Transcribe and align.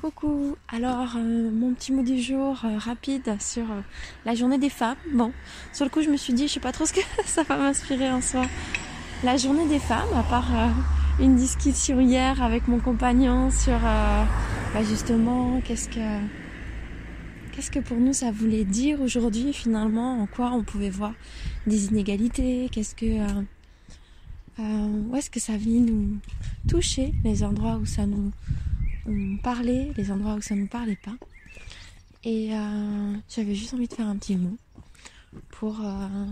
Coucou, 0.00 0.56
alors 0.68 1.14
euh, 1.16 1.50
mon 1.50 1.72
petit 1.72 1.90
mot 1.90 2.02
du 2.02 2.20
jour 2.20 2.60
euh, 2.64 2.76
rapide 2.76 3.34
sur 3.40 3.62
euh, 3.62 3.80
la 4.26 4.34
journée 4.34 4.58
des 4.58 4.68
femmes. 4.68 4.98
Bon, 5.14 5.32
sur 5.72 5.86
le 5.86 5.90
coup 5.90 6.02
je 6.02 6.10
me 6.10 6.18
suis 6.18 6.34
dit 6.34 6.48
je 6.48 6.52
sais 6.52 6.60
pas 6.60 6.70
trop 6.70 6.84
ce 6.84 6.92
que 6.92 7.00
ça 7.24 7.44
va 7.44 7.56
m'inspirer 7.56 8.10
en 8.10 8.20
soi. 8.20 8.44
La 9.24 9.38
journée 9.38 9.66
des 9.66 9.78
femmes, 9.78 10.12
à 10.14 10.22
part 10.22 10.50
une 11.18 11.36
discussion 11.36 11.98
hier 11.98 12.42
avec 12.42 12.68
mon 12.68 12.78
compagnon 12.78 13.50
sur 13.50 13.78
bah, 13.80 14.84
justement 14.86 15.62
qu'est-ce 15.64 15.88
que 15.88 16.20
qu'est-ce 17.52 17.70
que 17.70 17.78
pour 17.78 17.96
nous 17.96 18.12
ça 18.12 18.30
voulait 18.30 18.64
dire 18.64 19.00
aujourd'hui 19.00 19.54
finalement, 19.54 20.20
en 20.20 20.26
quoi 20.26 20.50
on 20.52 20.62
pouvait 20.62 20.90
voir 20.90 21.14
des 21.66 21.86
inégalités, 21.86 22.68
qu'est-ce 22.70 22.94
que 22.94 23.16
où 24.58 25.16
est-ce 25.16 25.30
que 25.30 25.40
ça 25.40 25.56
vient 25.56 25.80
nous 25.80 26.18
toucher, 26.68 27.14
les 27.24 27.42
endroits 27.42 27.78
où 27.80 27.86
ça 27.86 28.04
nous 28.04 28.30
on 29.06 29.36
parlait, 29.36 29.92
les 29.96 30.10
endroits 30.10 30.34
où 30.34 30.42
ça 30.42 30.54
ne 30.54 30.60
nous 30.60 30.66
parlait 30.66 30.98
pas. 31.02 31.14
Et 32.24 32.52
euh, 32.52 33.14
j'avais 33.28 33.54
juste 33.54 33.72
envie 33.74 33.86
de 33.86 33.94
faire 33.94 34.08
un 34.08 34.16
petit 34.16 34.36
mot 34.36 34.56
pour 35.50 35.80
euh, 35.80 36.26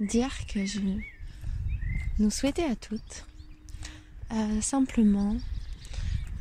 dire 0.00 0.30
que 0.52 0.66
je 0.66 0.80
nous 2.18 2.30
souhaitais 2.30 2.64
à 2.64 2.74
toutes 2.74 3.26
euh, 4.32 4.60
simplement 4.60 5.36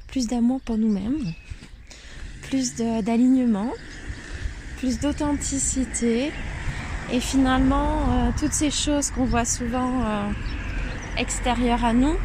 plus 0.07 0.27
d'amour 0.27 0.59
pour 0.61 0.77
nous-mêmes, 0.77 1.33
plus 2.44 2.75
d'alignement, 2.75 3.72
plus 4.77 4.99
d'authenticité 4.99 6.31
et 7.11 7.19
finalement 7.19 8.31
toutes 8.39 8.53
ces 8.53 8.72
choses 8.72 9.11
qu'on 9.11 9.25
voit 9.25 9.45
souvent 9.45 10.31
extérieures 11.17 11.83
à 11.83 11.94
nous 11.94 12.16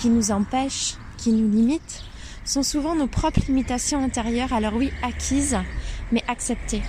qui 0.00 0.10
nous 0.10 0.30
empêchent 0.30 0.96
qui 1.24 1.32
nous 1.32 1.50
limitent 1.50 2.04
sont 2.44 2.62
souvent 2.62 2.94
nos 2.94 3.06
propres 3.06 3.40
limitations 3.48 4.04
intérieures, 4.04 4.52
alors 4.52 4.74
oui, 4.74 4.92
acquises, 5.02 5.56
mais 6.12 6.22
acceptées. 6.28 6.82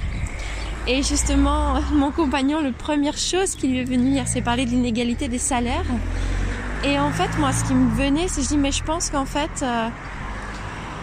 Et 0.88 1.02
justement, 1.03 1.80
mon 1.94 2.11
compagnon, 2.11 2.61
la 2.61 2.73
première 2.73 3.17
chose 3.17 3.55
qui 3.55 3.69
lui 3.69 3.80
est 3.80 3.86
venue 3.86 4.09
hier, 4.09 4.27
c'est 4.27 4.42
parler 4.42 4.66
de 4.66 4.72
l'inégalité 4.72 5.30
des 5.30 5.38
salaires. 5.38 5.86
Et 6.83 7.00
en 7.00 7.11
fait, 7.11 7.30
moi, 7.39 7.53
ce 7.53 7.64
qui 7.64 7.73
me 7.73 7.89
venait, 7.95 8.27
c'est 8.27 8.42
je 8.42 8.50
dis, 8.50 8.58
mais 8.58 8.73
je 8.73 8.83
pense 8.83 9.09
qu'en 9.09 9.25
fait, 9.25 9.64
euh, 9.64 9.88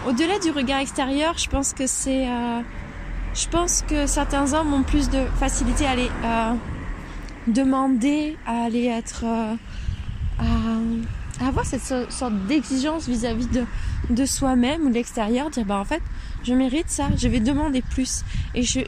au-delà 0.07 0.37
du 0.37 0.51
regard 0.51 0.79
extérieur, 0.79 1.35
je 1.39 1.49
pense 1.49 1.73
que 1.73 1.87
c'est, 1.87 2.27
euh, 2.27 2.61
je 3.33 3.47
pense 3.47 3.81
que 3.81 4.05
certains 4.05 4.53
hommes 4.53 4.75
ont 4.75 4.83
plus 4.83 5.09
de 5.09 5.25
facilité 5.39 5.87
à 5.87 5.91
aller 5.91 6.11
euh, 6.23 6.53
demander, 7.47 8.37
à 8.45 8.65
aller 8.65 8.85
être, 8.85 9.25
à 10.39 10.43
avoir 11.41 11.65
cette 11.65 12.11
sorte 12.11 12.33
d'exigence 12.47 13.07
vis-à-vis 13.07 13.47
de, 13.47 13.65
de 14.09 14.25
soi-même 14.25 14.83
ou 14.83 14.89
de 14.89 14.93
l'extérieur, 14.93 15.49
dire 15.49 15.65
bah 15.65 15.79
en 15.79 15.85
fait 15.85 16.01
je 16.43 16.53
mérite 16.53 16.89
ça, 16.89 17.09
je 17.17 17.27
vais 17.27 17.39
demander 17.39 17.81
plus. 17.81 18.23
Et 18.55 18.63
je 18.63 18.81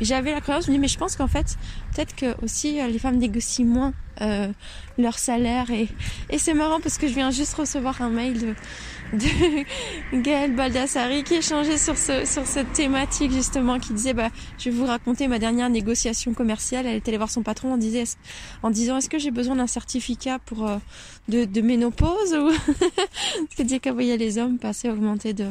j'avais 0.00 0.32
la 0.32 0.40
croyance, 0.40 0.66
je 0.66 0.70
me 0.70 0.76
dis 0.76 0.80
mais 0.80 0.88
je 0.88 0.98
pense 0.98 1.16
qu'en 1.16 1.28
fait 1.28 1.56
peut-être 1.94 2.14
que 2.14 2.34
aussi 2.44 2.80
euh, 2.80 2.86
les 2.86 2.98
femmes 2.98 3.16
négocient 3.16 3.66
moins 3.66 3.92
euh, 4.20 4.52
leur 4.98 5.18
salaire 5.18 5.70
et, 5.70 5.88
et 6.28 6.38
c'est 6.38 6.52
marrant 6.52 6.80
parce 6.80 6.98
que 6.98 7.08
je 7.08 7.14
viens 7.14 7.30
juste 7.30 7.54
recevoir 7.54 8.02
un 8.02 8.10
mail 8.10 8.38
de 8.38 8.54
de 9.12 10.22
Gaël 10.22 10.54
Baldassari 10.54 11.24
qui 11.24 11.34
échangeait 11.34 11.78
sur 11.78 11.96
ce 11.96 12.24
sur 12.26 12.46
cette 12.46 12.72
thématique 12.72 13.32
justement 13.32 13.78
qui 13.78 13.92
disait 13.92 14.12
bah 14.12 14.28
je 14.58 14.70
vais 14.70 14.76
vous 14.76 14.84
raconter 14.84 15.26
ma 15.26 15.38
dernière 15.38 15.70
négociation 15.70 16.34
commerciale 16.34 16.86
elle 16.86 16.96
était 16.96 17.10
allée 17.10 17.16
voir 17.16 17.30
son 17.30 17.42
patron 17.42 17.72
en 17.72 17.76
disait 17.76 18.04
en 18.62 18.70
disant 18.70 18.98
est-ce 18.98 19.08
que 19.08 19.18
j'ai 19.18 19.30
besoin 19.30 19.56
d'un 19.56 19.66
certificat 19.66 20.38
pour 20.38 20.66
euh, 20.66 20.76
de, 21.28 21.44
de 21.44 21.60
ménopause 21.60 22.34
ou 22.34 22.50
disait 23.62 23.80
qu'elle 23.80 23.94
voyait 23.94 24.16
les 24.16 24.38
hommes 24.38 24.58
passer 24.58 24.90
augmenter 24.90 25.32
de 25.32 25.46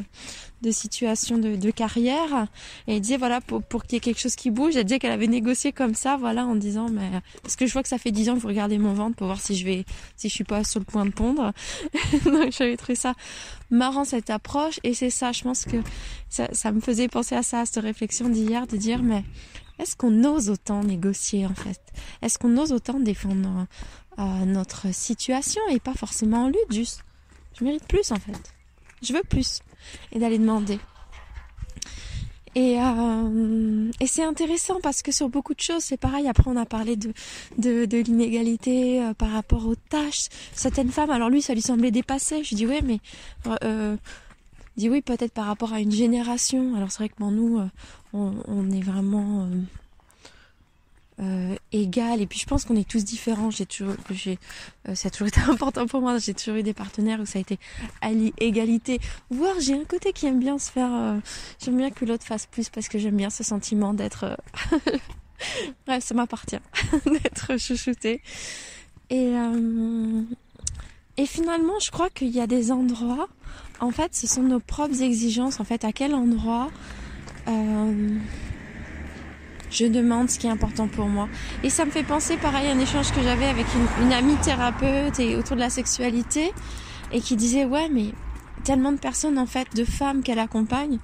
de 0.61 0.71
situation 0.71 1.37
de, 1.37 1.55
de 1.55 1.71
carrière. 1.71 2.47
Et 2.87 2.95
elle 2.95 3.01
disait 3.01 3.17
voilà 3.17 3.41
pour, 3.41 3.61
pour 3.63 3.83
qu'il 3.83 3.93
y 3.93 3.97
ait 3.97 4.01
quelque 4.01 4.19
chose 4.19 4.35
qui 4.35 4.51
bouge 4.51 4.75
elle 4.75 4.83
disait 4.83 4.99
qu'elle 4.99 5.11
avait 5.11 5.27
négocié 5.27 5.71
comme 5.71 5.95
ça 5.95 6.17
voilà 6.17 6.45
en 6.45 6.55
disant 6.55 6.89
mais 6.89 7.09
parce 7.41 7.55
que 7.55 7.65
je 7.65 7.73
vois 7.73 7.83
que 7.83 7.89
ça 7.89 7.97
fait 7.97 8.11
dix 8.11 8.29
ans 8.29 8.35
que 8.35 8.39
vous 8.39 8.47
regardez 8.47 8.77
mon 8.77 8.93
ventre 8.93 9.15
pour 9.15 9.27
voir 9.27 9.41
si 9.41 9.55
je 9.55 9.65
vais 9.65 9.85
si 10.15 10.29
je 10.29 10.33
suis 10.33 10.43
pas 10.43 10.63
sur 10.63 10.79
le 10.79 10.85
point 10.85 11.05
de 11.05 11.11
pondre. 11.11 11.53
Donc 12.25 12.51
j'avais 12.51 12.77
trouvé 12.77 12.95
ça 12.95 13.13
marrant 13.69 14.05
cette 14.05 14.29
approche. 14.29 14.79
Et 14.83 14.93
c'est 14.93 15.09
ça 15.09 15.31
je 15.31 15.43
pense 15.43 15.65
que 15.65 15.77
ça, 16.29 16.47
ça 16.51 16.71
me 16.71 16.81
faisait 16.81 17.07
penser 17.07 17.35
à 17.35 17.43
ça 17.43 17.61
à 17.61 17.65
cette 17.65 17.83
réflexion 17.83 18.29
d'hier 18.29 18.67
de 18.67 18.77
dire 18.77 19.01
mais 19.01 19.23
est-ce 19.79 19.95
qu'on 19.95 20.23
ose 20.25 20.49
autant 20.49 20.83
négocier 20.83 21.45
en 21.45 21.55
fait? 21.55 21.81
Est-ce 22.21 22.37
qu'on 22.37 22.57
ose 22.57 22.73
autant 22.73 22.99
défendre 22.99 23.65
euh, 24.19 24.23
notre 24.45 24.93
situation 24.93 25.61
et 25.69 25.79
pas 25.79 25.93
forcément 25.93 26.45
en 26.45 26.47
lutte 26.47 26.71
juste? 26.71 27.03
Je 27.57 27.63
mérite 27.63 27.87
plus 27.87 28.11
en 28.11 28.17
fait. 28.17 28.53
Je 29.01 29.13
veux 29.13 29.23
plus 29.23 29.59
et 30.11 30.19
d'aller 30.19 30.37
demander. 30.37 30.79
Et, 32.55 32.77
euh, 32.81 33.91
et 33.99 34.07
c'est 34.07 34.23
intéressant 34.23 34.79
parce 34.81 35.01
que 35.01 35.11
sur 35.11 35.29
beaucoup 35.29 35.53
de 35.53 35.59
choses, 35.59 35.83
c'est 35.83 35.97
pareil. 35.97 36.27
Après, 36.27 36.45
on 36.47 36.55
a 36.55 36.65
parlé 36.65 36.95
de, 36.95 37.13
l'inégalité 37.57 39.01
euh, 39.01 39.13
par 39.13 39.31
rapport 39.31 39.67
aux 39.67 39.75
tâches. 39.75 40.29
Certaines 40.53 40.89
femmes, 40.91 41.11
alors 41.11 41.29
lui, 41.29 41.41
ça 41.41 41.53
lui 41.53 41.61
semblait 41.61 41.91
dépassé. 41.91 42.43
Je 42.43 42.55
dis 42.55 42.65
ouais, 42.65 42.81
mais 42.81 42.99
euh, 43.63 43.95
dis 44.77 44.89
oui, 44.89 45.01
peut-être 45.01 45.33
par 45.33 45.45
rapport 45.45 45.73
à 45.73 45.79
une 45.79 45.91
génération. 45.91 46.75
Alors 46.75 46.91
c'est 46.91 46.99
vrai 46.99 47.09
que 47.09 47.15
pour 47.15 47.31
nous, 47.31 47.61
on 48.13 48.71
est 48.71 48.81
vraiment 48.81 49.47
euh, 51.19 51.39
euh, 51.39 51.55
égal 51.71 52.21
et 52.21 52.27
puis 52.27 52.39
je 52.39 52.45
pense 52.45 52.65
qu'on 52.65 52.75
est 52.75 52.87
tous 52.87 53.03
différents. 53.03 53.51
J'ai 53.51 53.65
toujours 53.65 53.93
j'ai 54.11 54.39
euh, 54.87 54.95
ça 54.95 55.07
a 55.07 55.11
toujours 55.11 55.27
été 55.27 55.41
important 55.47 55.85
pour 55.85 56.01
moi. 56.01 56.17
J'ai 56.17 56.33
toujours 56.33 56.55
eu 56.55 56.63
des 56.63 56.73
partenaires 56.73 57.19
où 57.19 57.25
ça 57.25 57.39
a 57.39 57.41
été 57.41 57.59
à 58.01 58.11
l'égalité 58.11 58.99
voire 59.29 59.55
j'ai 59.59 59.73
un 59.73 59.83
côté 59.85 60.13
qui 60.13 60.25
aime 60.27 60.39
bien 60.39 60.57
se 60.57 60.71
faire 60.71 60.91
euh, 60.91 61.19
j'aime 61.63 61.77
bien 61.77 61.91
que 61.91 62.05
l'autre 62.05 62.25
fasse 62.25 62.45
plus 62.45 62.69
parce 62.69 62.87
que 62.87 62.97
j'aime 62.97 63.17
bien 63.17 63.29
ce 63.29 63.43
sentiment 63.43 63.93
d'être 63.93 64.23
euh, 64.23 64.97
bref 65.85 66.03
ça 66.03 66.13
m'appartient 66.13 66.59
d'être 67.05 67.57
chouchouté 67.57 68.21
et 69.09 69.33
et 71.17 71.25
finalement 71.25 71.79
je 71.79 71.91
crois 71.91 72.09
qu'il 72.09 72.29
y 72.29 72.39
a 72.39 72.47
des 72.47 72.71
endroits 72.71 73.27
en 73.79 73.91
fait 73.91 74.15
ce 74.15 74.27
sont 74.27 74.43
nos 74.43 74.59
propres 74.59 75.01
exigences 75.01 75.59
en 75.59 75.63
fait 75.63 75.83
à 75.83 75.91
quel 75.91 76.13
endroit 76.13 76.69
je 79.71 79.85
demande 79.85 80.29
ce 80.29 80.39
qui 80.39 80.47
est 80.47 80.49
important 80.49 80.87
pour 80.87 81.05
moi. 81.05 81.27
Et 81.63 81.69
ça 81.69 81.85
me 81.85 81.91
fait 81.91 82.03
penser 82.03 82.37
pareil 82.37 82.67
à 82.67 82.71
un 82.71 82.79
échange 82.79 83.11
que 83.11 83.21
j'avais 83.21 83.47
avec 83.47 83.65
une, 84.01 84.13
amie 84.13 84.35
thérapeute 84.37 85.19
et 85.19 85.35
autour 85.35 85.55
de 85.55 85.61
la 85.61 85.69
sexualité 85.69 86.51
et 87.11 87.21
qui 87.21 87.35
disait 87.35 87.65
ouais 87.65 87.89
mais 87.89 88.13
tellement 88.63 88.91
de 88.91 88.97
personnes 88.97 89.37
en 89.37 89.45
fait, 89.45 89.67
de 89.75 89.85
femmes 89.85 90.23
qu'elle 90.23 90.39
accompagne 90.39 90.99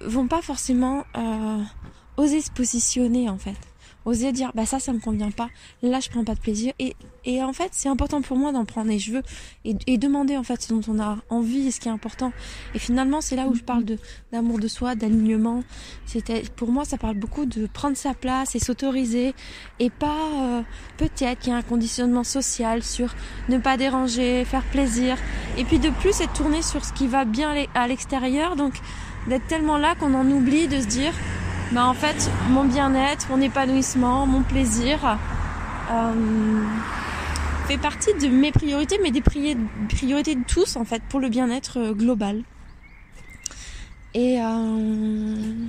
vont 0.00 0.28
pas 0.28 0.42
forcément 0.42 1.04
euh, 1.16 1.62
oser 2.16 2.40
se 2.40 2.50
positionner 2.50 3.28
en 3.28 3.38
fait 3.38 3.56
oser 4.08 4.32
dire 4.32 4.52
bah 4.54 4.66
ça 4.66 4.80
ça 4.80 4.92
me 4.92 4.98
convient 4.98 5.30
pas. 5.30 5.48
Là 5.82 6.00
je 6.00 6.08
prends 6.08 6.24
pas 6.24 6.34
de 6.34 6.40
plaisir. 6.40 6.72
Et, 6.78 6.94
et 7.24 7.42
en 7.42 7.52
fait 7.52 7.68
c'est 7.72 7.88
important 7.88 8.22
pour 8.22 8.36
moi 8.36 8.52
d'en 8.52 8.64
prendre 8.64 8.90
et 8.90 8.98
je 8.98 9.12
veux 9.12 9.22
et, 9.64 9.76
et, 9.86 9.98
demander 9.98 10.36
en 10.36 10.42
fait 10.42 10.62
ce 10.62 10.72
dont 10.72 10.80
on 10.88 10.98
a 11.00 11.18
envie 11.30 11.68
et 11.68 11.70
ce 11.70 11.80
qui 11.80 11.88
est 11.88 11.92
important. 11.92 12.32
Et 12.74 12.78
finalement 12.78 13.20
c'est 13.20 13.36
là 13.36 13.46
où 13.46 13.54
je 13.54 13.62
parle 13.62 13.84
de 13.84 13.98
d'amour 14.32 14.58
de 14.58 14.68
soi 14.68 14.94
d'alignement. 14.94 15.62
C'était 16.06 16.42
pour 16.56 16.70
moi 16.70 16.84
ça 16.84 16.96
parle 16.96 17.16
beaucoup 17.16 17.46
de 17.46 17.66
prendre 17.66 17.96
sa 17.96 18.14
place 18.14 18.54
et 18.54 18.58
s'autoriser 18.58 19.34
et 19.78 19.90
pas 19.90 20.28
euh, 20.36 20.62
peut-être 20.96 21.38
qu'il 21.38 21.52
y 21.52 21.54
a 21.54 21.58
un 21.58 21.62
conditionnement 21.62 22.24
social 22.24 22.82
sur 22.82 23.14
ne 23.48 23.58
pas 23.58 23.76
déranger 23.76 24.44
faire 24.44 24.64
plaisir. 24.64 25.16
Et 25.56 25.64
puis 25.64 25.78
de 25.78 25.90
plus 25.90 26.20
être 26.20 26.32
tourné 26.32 26.62
sur 26.62 26.84
ce 26.84 26.92
qui 26.92 27.06
va 27.06 27.24
bien 27.24 27.54
à 27.74 27.86
l'extérieur. 27.86 28.56
Donc 28.56 28.74
d'être 29.28 29.46
tellement 29.46 29.78
là 29.78 29.94
qu'on 29.94 30.14
en 30.14 30.30
oublie 30.30 30.68
de 30.68 30.80
se 30.80 30.86
dire 30.86 31.12
bah 31.72 31.86
en 31.86 31.94
fait 31.94 32.30
mon 32.48 32.64
bien-être, 32.64 33.28
mon 33.30 33.40
épanouissement, 33.40 34.26
mon 34.26 34.42
plaisir 34.42 35.18
euh, 35.90 36.64
fait 37.66 37.78
partie 37.78 38.14
de 38.14 38.28
mes 38.28 38.52
priorités, 38.52 38.98
mais 39.02 39.10
des 39.10 39.20
priorités 39.20 40.34
de 40.34 40.44
tous 40.44 40.76
en 40.76 40.84
fait 40.84 41.02
pour 41.08 41.20
le 41.20 41.28
bien-être 41.28 41.78
euh, 41.78 41.92
global. 41.92 42.42
Et 44.14 44.40
euh, 44.40 45.66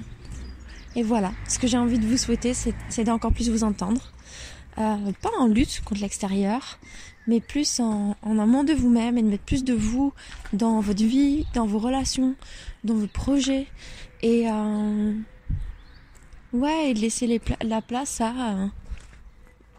et 0.95 1.03
voilà, 1.03 1.31
ce 1.47 1.59
que 1.59 1.67
j'ai 1.67 1.77
envie 1.77 1.99
de 1.99 2.05
vous 2.05 2.17
souhaiter, 2.17 2.53
c'est 2.53 3.03
d'encore 3.03 3.31
plus 3.31 3.49
vous 3.49 3.63
entendre, 3.63 4.01
euh, 4.77 5.11
pas 5.21 5.29
en 5.39 5.47
lutte 5.47 5.81
contre 5.85 6.01
l'extérieur, 6.01 6.79
mais 7.27 7.41
plus 7.41 7.79
en, 7.79 8.15
en 8.23 8.39
amont 8.39 8.63
de 8.63 8.73
vous-même 8.73 9.17
et 9.17 9.21
de 9.21 9.27
mettre 9.27 9.43
plus 9.43 9.63
de 9.63 9.73
vous 9.73 10.13
dans 10.51 10.79
votre 10.79 11.03
vie, 11.03 11.45
dans 11.53 11.67
vos 11.67 11.77
relations, 11.77 12.35
dans 12.83 12.95
vos 12.95 13.07
projets. 13.07 13.67
Et 14.23 14.49
euh, 14.49 15.13
Ouais, 16.51 16.89
et 16.89 16.93
de 16.93 16.99
laisser 16.99 17.27
les 17.27 17.41
la 17.61 17.81
place 17.81 18.21
à... 18.21 18.29
Euh, 18.29 18.67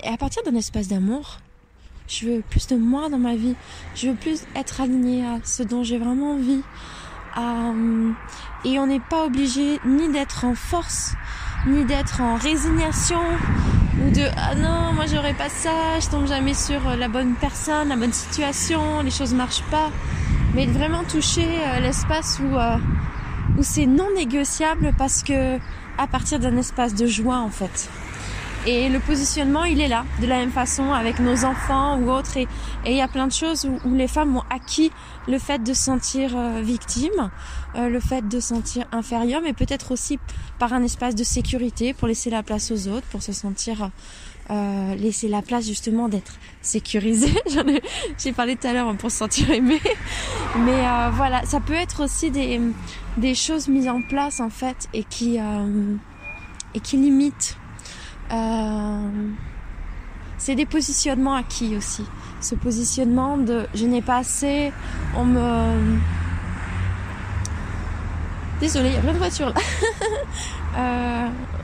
et 0.05 0.09
à 0.09 0.17
partir 0.17 0.43
d'un 0.45 0.55
espace 0.55 0.89
d'amour, 0.89 1.39
je 2.07 2.27
veux 2.27 2.43
plus 2.49 2.67
de 2.69 2.77
moi 2.77 3.09
dans 3.09 3.19
ma 3.19 3.35
vie. 3.35 3.55
Je 3.95 4.09
veux 4.09 4.15
plus 4.15 4.43
être 4.55 4.81
alignée 4.81 5.27
à 5.27 5.39
ce 5.45 5.63
dont 5.63 5.83
j'ai 5.83 5.99
vraiment 5.99 6.35
envie. 6.35 6.63
Euh, 7.37 8.13
et 8.65 8.79
on 8.79 8.87
n'est 8.87 9.01
pas 9.01 9.25
obligé 9.27 9.81
ni 9.85 10.11
d'être 10.11 10.45
en 10.45 10.55
force, 10.55 11.13
ni 11.67 11.85
d'être 11.85 12.21
en 12.21 12.37
résignation, 12.37 13.21
ou 14.03 14.11
de 14.11 14.23
ah 14.37 14.55
non, 14.55 14.93
moi 14.93 15.07
j'aurais 15.07 15.35
pas 15.35 15.49
ça, 15.49 16.01
je 16.01 16.09
tombe 16.09 16.27
jamais 16.27 16.55
sur 16.55 16.81
la 16.97 17.09
bonne 17.09 17.35
personne, 17.35 17.89
la 17.89 17.97
bonne 17.97 18.13
situation, 18.13 19.03
les 19.03 19.11
choses 19.11 19.35
marchent 19.35 19.65
pas. 19.71 19.91
mais 20.55 20.67
de 20.67 20.73
vraiment 20.73 21.05
toucher 21.05 21.47
euh, 21.47 21.81
l'espace 21.81 22.41
où, 22.41 22.57
euh, 22.57 22.77
où 23.59 23.63
c'est 23.63 23.87
non 23.87 24.09
négociable 24.15 24.93
parce 24.99 25.23
que 25.23 25.59
à 25.99 26.07
partir 26.07 26.39
d'un 26.39 26.57
espace 26.57 26.95
de 26.95 27.07
joie 27.07 27.39
en 27.39 27.51
fait. 27.51 27.91
Et 28.67 28.91
le 28.91 29.01
positionnement, 29.01 29.65
il 29.65 29.81
est 29.81 29.89
là, 29.89 30.05
de 30.21 30.27
la 30.27 30.37
même 30.37 30.51
façon 30.51 30.93
avec 30.93 31.19
nos 31.19 31.47
enfants 31.47 31.99
ou 31.99 32.11
autres. 32.11 32.37
Et 32.37 32.47
il 32.85 32.93
y 32.93 33.01
a 33.01 33.09
plein 33.09 33.27
de 33.27 33.33
choses 33.33 33.67
où, 33.87 33.95
les 33.95 34.07
femmes 34.07 34.37
ont 34.37 34.45
acquis 34.51 34.93
le 35.29 35.39
fait 35.39 35.63
de 35.63 35.73
se 35.73 35.83
sentir 35.85 36.37
euh, 36.37 36.61
victime, 36.61 37.31
euh, 37.75 37.89
le 37.89 38.01
fait 38.01 38.29
de 38.29 38.39
se 38.39 38.49
sentir 38.49 38.85
inférieure, 38.93 39.41
mais 39.43 39.55
peut-être 39.55 39.93
aussi 39.93 40.19
par 40.59 40.75
un 40.75 40.83
espace 40.83 41.15
de 41.15 41.25
sécurité 41.25 41.95
pour 41.95 42.07
laisser 42.07 42.29
la 42.29 42.43
place 42.43 42.71
aux 42.71 42.89
autres, 42.89 43.07
pour 43.07 43.23
se 43.23 43.33
sentir 43.33 43.85
euh, 43.85 43.89
laisser 44.97 45.29
la 45.29 45.43
place 45.43 45.67
justement 45.67 46.09
d'être 46.09 46.35
sécurisé. 46.63 47.33
J'ai 48.19 48.33
parlé 48.33 48.57
tout 48.57 48.67
à 48.67 48.73
l'heure 48.73 48.95
pour 48.97 49.11
se 49.11 49.19
sentir 49.19 49.51
aimé, 49.51 49.81
mais 50.59 50.87
euh, 50.87 51.11
voilà, 51.13 51.45
ça 51.45 51.61
peut 51.61 51.75
être 51.75 52.05
aussi 52.05 52.31
des, 52.31 52.61
des 53.17 53.35
choses 53.35 53.69
mises 53.69 53.89
en 53.89 54.03
place 54.03 54.41
en 54.41 54.51
fait 54.51 54.89
et 54.93 55.05
qui 55.05 55.39
et 56.75 56.81
qui 56.81 56.97
limitent 56.97 57.57
euh, 58.33 59.29
c'est 60.39 60.55
des 60.55 60.67
positionnements 60.67 61.35
acquis 61.35 61.77
aussi. 61.77 62.05
Ce 62.41 62.55
positionnement 62.55 63.37
de 63.37 63.67
je 63.75 63.85
n'ai 63.87 64.03
pas 64.03 64.19
assez, 64.19 64.73
on 65.17 65.25
me... 65.25 65.99
Désolée, 68.61 68.91
il 68.91 68.95
y 68.95 68.99
a 68.99 69.01
plein 69.01 69.13
de 69.13 69.19
voitures 69.19 69.53
là. 70.77 71.29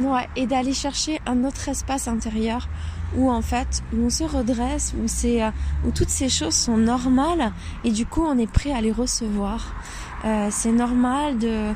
euh... 0.00 0.02
Ouais, 0.02 0.28
et 0.36 0.46
d'aller 0.46 0.74
chercher 0.74 1.20
un 1.26 1.44
autre 1.44 1.68
espace 1.68 2.08
intérieur 2.08 2.68
où 3.16 3.30
en 3.30 3.42
fait 3.42 3.82
où 3.92 4.06
on 4.06 4.10
se 4.10 4.24
redresse, 4.24 4.94
où 5.00 5.06
c'est 5.06 5.42
euh, 5.42 5.50
où 5.86 5.90
toutes 5.90 6.10
ces 6.10 6.28
choses 6.28 6.54
sont 6.54 6.76
normales 6.76 7.52
et 7.84 7.90
du 7.90 8.04
coup 8.04 8.24
on 8.24 8.36
est 8.38 8.50
prêt 8.50 8.72
à 8.72 8.80
les 8.80 8.92
recevoir. 8.92 9.74
Euh, 10.24 10.48
c'est 10.50 10.72
normal 10.72 11.38
de 11.38 11.72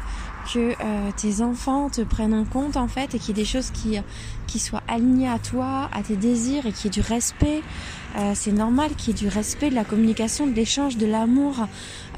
que 0.52 0.58
euh, 0.58 1.10
tes 1.16 1.42
enfants 1.42 1.90
te 1.90 2.00
prennent 2.00 2.34
en 2.34 2.44
compte 2.44 2.76
en 2.76 2.88
fait 2.88 3.14
et 3.14 3.18
qu'il 3.18 3.36
y 3.36 3.40
ait 3.40 3.42
des 3.42 3.48
choses 3.48 3.70
qui, 3.70 3.98
qui 4.46 4.58
soient 4.58 4.82
alignées 4.88 5.28
à 5.28 5.38
toi, 5.38 5.88
à 5.92 6.02
tes 6.02 6.16
désirs 6.16 6.66
et 6.66 6.72
qu'il 6.72 6.86
y 6.86 6.98
ait 6.98 7.02
du 7.02 7.06
respect. 7.06 7.62
Euh, 8.16 8.32
c'est 8.34 8.52
normal 8.52 8.90
qu'il 8.96 9.14
y 9.14 9.16
ait 9.16 9.28
du 9.28 9.28
respect, 9.28 9.70
de 9.70 9.74
la 9.74 9.84
communication, 9.84 10.46
de 10.46 10.52
l'échange, 10.52 10.96
de 10.96 11.06
l'amour 11.06 11.66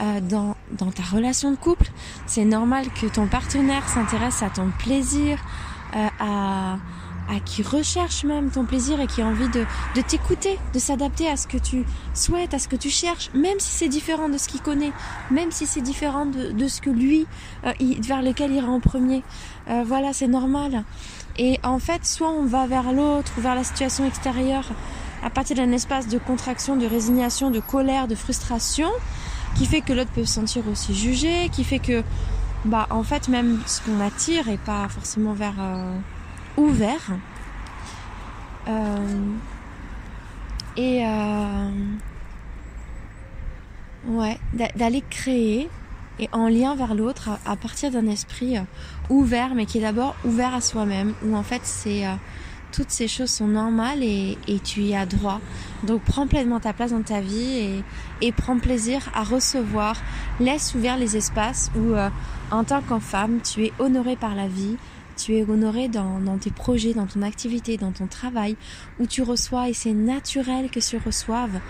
euh, 0.00 0.20
dans, 0.20 0.56
dans 0.78 0.90
ta 0.90 1.02
relation 1.02 1.50
de 1.50 1.56
couple. 1.56 1.90
C'est 2.26 2.44
normal 2.44 2.86
que 2.98 3.06
ton 3.06 3.26
partenaire 3.26 3.88
s'intéresse 3.88 4.42
à 4.42 4.48
ton 4.48 4.70
plaisir, 4.78 5.38
à 5.92 6.76
à 7.28 7.40
qui 7.40 7.62
recherche 7.62 8.24
même 8.24 8.50
ton 8.50 8.64
plaisir 8.64 9.00
et 9.00 9.06
qui 9.06 9.22
a 9.22 9.26
envie 9.26 9.48
de, 9.48 9.64
de 9.94 10.00
t'écouter, 10.00 10.58
de 10.74 10.78
s'adapter 10.78 11.28
à 11.28 11.36
ce 11.36 11.46
que 11.46 11.56
tu 11.56 11.84
souhaites, 12.14 12.54
à 12.54 12.58
ce 12.58 12.68
que 12.68 12.76
tu 12.76 12.90
cherches, 12.90 13.30
même 13.34 13.58
si 13.58 13.72
c'est 13.72 13.88
différent 13.88 14.28
de 14.28 14.38
ce 14.38 14.48
qu'il 14.48 14.60
connaît, 14.60 14.92
même 15.30 15.50
si 15.50 15.66
c'est 15.66 15.80
différent 15.80 16.26
de, 16.26 16.52
de, 16.52 16.68
ce 16.68 16.80
que 16.80 16.90
lui, 16.90 17.26
euh, 17.64 17.72
vers 18.00 18.22
lequel 18.22 18.50
il 18.50 18.56
ira 18.56 18.68
en 18.68 18.80
premier. 18.80 19.22
Euh, 19.68 19.84
voilà, 19.86 20.12
c'est 20.12 20.28
normal. 20.28 20.84
Et 21.38 21.58
en 21.62 21.78
fait, 21.78 22.04
soit 22.04 22.30
on 22.30 22.44
va 22.44 22.66
vers 22.66 22.92
l'autre 22.92 23.32
ou 23.38 23.40
vers 23.40 23.54
la 23.54 23.64
situation 23.64 24.06
extérieure 24.06 24.64
à 25.24 25.30
partir 25.30 25.56
d'un 25.56 25.70
espace 25.70 26.08
de 26.08 26.18
contraction, 26.18 26.76
de 26.76 26.86
résignation, 26.86 27.50
de 27.50 27.60
colère, 27.60 28.08
de 28.08 28.16
frustration, 28.16 28.88
qui 29.56 29.66
fait 29.66 29.80
que 29.80 29.92
l'autre 29.92 30.10
peut 30.10 30.24
se 30.24 30.34
sentir 30.34 30.64
aussi 30.70 30.94
jugé, 30.94 31.48
qui 31.50 31.62
fait 31.62 31.78
que, 31.78 32.02
bah, 32.64 32.86
en 32.90 33.02
fait, 33.02 33.28
même 33.28 33.60
ce 33.66 33.80
qu'on 33.82 34.00
attire 34.00 34.48
est 34.48 34.64
pas 34.64 34.88
forcément 34.88 35.32
vers... 35.32 35.54
Euh, 35.58 35.96
ouvert. 36.56 37.18
Euh, 38.68 39.34
et 40.76 41.04
euh, 41.06 41.70
ouais, 44.06 44.38
d'aller 44.76 45.02
créer 45.10 45.68
et 46.18 46.28
en 46.32 46.48
lien 46.48 46.74
vers 46.74 46.94
l'autre 46.94 47.30
à, 47.44 47.56
partir 47.56 47.90
d'un 47.90 48.06
esprit 48.06 48.58
euh, 48.58 48.62
ouvert, 49.10 49.54
mais 49.54 49.66
qui 49.66 49.78
est 49.78 49.82
d'abord 49.82 50.14
ouvert 50.24 50.54
à 50.54 50.60
soi-même, 50.60 51.14
où 51.24 51.34
en 51.34 51.42
fait 51.42 51.62
c'est 51.64 52.04
toutes 52.72 52.90
ces 52.90 53.06
choses 53.06 53.30
sont 53.30 53.46
normales 53.46 54.02
et, 54.02 54.38
et, 54.48 54.58
tu 54.58 54.80
y 54.80 54.94
as 54.94 55.06
droit. 55.06 55.40
Donc 55.84 56.02
prends 56.02 56.26
pleinement 56.26 56.58
ta 56.58 56.72
place 56.72 56.90
dans 56.90 57.02
ta 57.02 57.20
vie 57.20 57.58
et, 57.58 57.84
et 58.20 58.32
prends 58.32 58.58
plaisir 58.58 59.10
à 59.14 59.22
recevoir. 59.22 59.96
Laisse 60.40 60.74
ouvert 60.74 60.96
les 60.96 61.16
espaces 61.16 61.70
où 61.76 61.94
en 62.50 62.64
tant 62.64 62.80
qu'en 62.80 63.00
femme 63.00 63.40
tu 63.42 63.66
es 63.66 63.72
honorée 63.78 64.16
par 64.16 64.34
la 64.34 64.48
vie, 64.48 64.76
tu 65.16 65.36
es 65.36 65.48
honoré 65.48 65.88
dans, 65.88 66.38
tes 66.40 66.50
projets, 66.50 66.94
dans 66.94 67.06
ton 67.06 67.22
activité, 67.22 67.76
dans 67.76 67.92
ton 67.92 68.06
travail, 68.06 68.56
où 68.98 69.06
tu 69.06 69.22
reçois 69.22 69.68
et 69.68 69.72
c'est 69.72 69.92
naturel 69.92 70.70
que 70.70 70.80
tu 70.80 70.98
reçoives. 70.98 71.60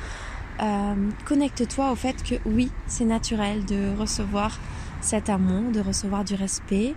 Euh, 0.62 0.94
connecte-toi 1.24 1.90
au 1.90 1.94
fait 1.94 2.22
que 2.22 2.36
oui, 2.46 2.70
c'est 2.86 3.04
naturel 3.04 3.64
de 3.64 3.96
recevoir 3.98 4.58
cet 5.00 5.28
amour, 5.28 5.72
de 5.72 5.80
recevoir 5.80 6.24
du 6.24 6.34
respect. 6.34 6.94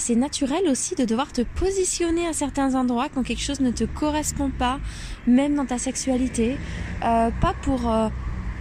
C'est 0.00 0.14
naturel 0.16 0.66
aussi 0.66 0.94
de 0.94 1.04
devoir 1.04 1.30
te 1.30 1.42
positionner 1.42 2.26
à 2.26 2.32
certains 2.32 2.74
endroits 2.74 3.08
quand 3.12 3.22
quelque 3.22 3.42
chose 3.42 3.60
ne 3.60 3.70
te 3.70 3.84
correspond 3.84 4.48
pas, 4.50 4.80
même 5.26 5.54
dans 5.54 5.66
ta 5.66 5.76
sexualité. 5.76 6.56
Euh, 7.04 7.30
pas 7.38 7.54
pour 7.60 7.90
euh, 7.90 8.08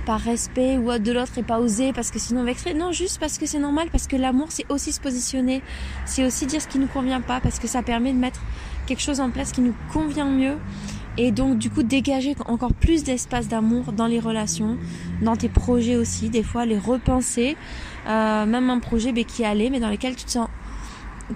par 0.05 0.19
respect 0.19 0.77
ou 0.77 0.97
de 0.97 1.11
l'autre 1.13 1.37
et 1.37 1.43
pas 1.43 1.61
oser 1.61 1.93
parce 1.93 2.11
que 2.11 2.19
sinon 2.19 2.43
vexer. 2.43 2.73
Non, 2.73 2.91
juste 2.91 3.19
parce 3.19 3.37
que 3.37 3.45
c'est 3.45 3.59
normal, 3.59 3.87
parce 3.89 4.05
que 4.07 4.17
l'amour 4.17 4.47
c'est 4.49 4.69
aussi 4.69 4.91
se 4.91 4.99
positionner, 4.99 5.61
c'est 6.05 6.25
aussi 6.25 6.45
dire 6.45 6.61
ce 6.61 6.67
qui 6.67 6.77
nous 6.77 6.87
convient 6.87 7.21
pas, 7.21 7.39
parce 7.39 7.57
que 7.57 7.67
ça 7.67 7.83
permet 7.83 8.11
de 8.11 8.17
mettre 8.17 8.41
quelque 8.85 9.01
chose 9.01 9.21
en 9.21 9.29
place 9.29 9.53
qui 9.53 9.61
nous 9.61 9.75
convient 9.93 10.29
mieux 10.29 10.57
et 11.17 11.31
donc 11.31 11.57
du 11.57 11.69
coup 11.69 11.83
dégager 11.83 12.35
encore 12.47 12.73
plus 12.73 13.03
d'espace 13.03 13.47
d'amour 13.47 13.93
dans 13.93 14.07
les 14.07 14.19
relations, 14.19 14.77
dans 15.21 15.37
tes 15.37 15.49
projets 15.49 15.95
aussi, 15.95 16.29
des 16.29 16.43
fois 16.43 16.65
les 16.65 16.77
repenser, 16.77 17.55
euh, 18.07 18.45
même 18.45 18.69
un 18.69 18.79
projet 18.79 19.13
ben, 19.13 19.23
qui 19.23 19.45
allait 19.45 19.69
mais 19.69 19.79
dans 19.79 19.89
lequel 19.89 20.15
tu 20.15 20.25
te 20.25 20.31
sens 20.31 20.49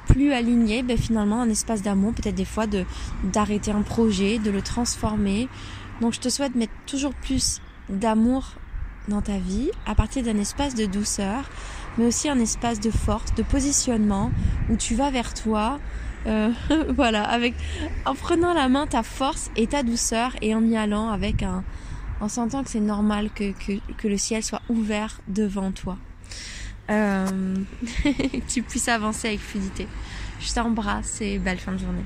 plus 0.07 0.31
aligné, 0.34 0.84
ben, 0.84 0.98
finalement 0.98 1.42
un 1.42 1.50
espace 1.50 1.81
d'amour, 1.81 2.13
peut-être 2.13 2.36
des 2.36 2.45
fois 2.45 2.68
de 2.68 2.86
d'arrêter 3.24 3.72
un 3.72 3.81
projet, 3.81 4.40
de 4.40 4.51
le 4.51 4.62
transformer. 4.62 5.48
Donc 6.01 6.13
je 6.13 6.19
te 6.19 6.30
souhaite 6.30 6.56
mettre 6.56 6.74
toujours 6.86 7.13
plus 7.13 7.62
d'amour 7.90 8.54
dans 9.07 9.22
ta 9.22 9.38
vie 9.38 9.69
à 9.86 9.95
partir 9.95 10.24
d'un 10.24 10.38
espace 10.38 10.75
de 10.75 10.86
douceur, 10.86 11.50
mais 11.98 12.06
aussi 12.06 12.30
un 12.30 12.40
espace 12.40 12.80
de 12.80 12.90
force, 12.90 13.34
de 13.36 13.44
positionnement 13.44 14.31
où 14.69 14.75
tu 14.75 14.95
vas 14.95 15.12
vers 15.12 15.34
toi. 15.34 15.80
Euh, 16.25 16.51
voilà, 16.96 17.24
avec 17.24 17.54
en 18.06 18.16
prenant 18.16 18.54
la 18.54 18.69
main 18.69 18.88
ta 18.88 19.04
force 19.04 19.51
et 19.56 19.68
ta 19.68 19.84
douceur 19.84 20.36
et 20.42 20.56
en 20.56 20.63
y 20.63 20.78
allant 20.78 21.10
avec 21.10 21.44
un, 21.44 21.63
en 22.22 22.30
sentant 22.30 22.63
que 22.63 22.69
c'est 22.69 22.80
normal 22.80 23.30
que, 23.36 23.51
que, 23.51 23.74
que, 23.98 24.07
le 24.07 24.18
ciel 24.18 24.42
soit 24.42 24.62
ouvert 24.69 25.19
devant 25.28 25.72
toi. 25.72 25.98
Euh, 26.89 27.56
tu 28.48 28.62
puisses 28.62 28.88
avancer 28.88 29.29
avec 29.29 29.39
fluidité. 29.39 29.88
Je 30.39 30.53
t'embrasse 30.53 31.22
et 31.22 31.39
belle 31.39 31.60
fin 31.60 31.72
de 31.72 31.77
journée. 31.77 32.03